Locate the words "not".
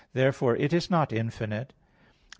0.89-1.13